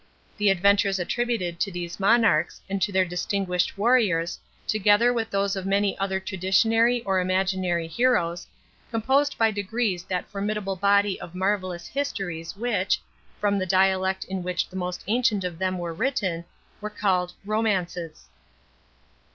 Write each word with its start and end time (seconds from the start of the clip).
The 0.37 0.49
adventures 0.49 0.97
attributed 0.97 1.59
to 1.59 1.71
these 1.71 1.99
monarchs, 1.99 2.59
and 2.67 2.81
to 2.81 2.91
their 2.91 3.05
distinguished 3.05 3.77
warriors, 3.77 4.39
together 4.65 5.13
with 5.13 5.29
those 5.29 5.55
of 5.55 5.67
many 5.67 5.95
other 5.99 6.19
traditionary 6.19 7.03
or 7.03 7.19
imaginary 7.19 7.85
heroes, 7.85 8.47
composed 8.89 9.37
by 9.37 9.51
degrees 9.51 10.03
that 10.05 10.27
formidable 10.27 10.75
body 10.75 11.21
of 11.21 11.35
marvellous 11.35 11.85
histories 11.85 12.55
which, 12.55 12.99
from 13.39 13.59
the 13.59 13.67
dialect 13.67 14.25
in 14.25 14.41
which 14.41 14.67
the 14.69 14.75
most 14.75 15.03
ancient 15.05 15.43
of 15.43 15.59
them 15.59 15.77
were 15.77 15.93
written, 15.93 16.45
were 16.81 16.89
called 16.89 17.33
"Romances." 17.45 18.27